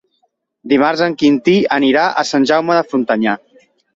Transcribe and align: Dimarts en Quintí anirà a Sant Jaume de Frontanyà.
Dimarts 0.71 1.03
en 1.07 1.15
Quintí 1.23 1.55
anirà 1.77 2.07
a 2.21 2.25
Sant 2.31 2.49
Jaume 2.53 2.79
de 2.81 2.89
Frontanyà. 2.95 3.37